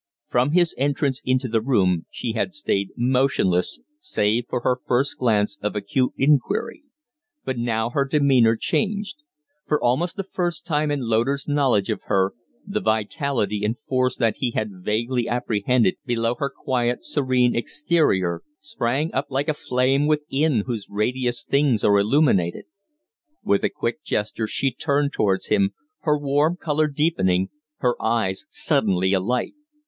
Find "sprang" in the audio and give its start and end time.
18.59-19.13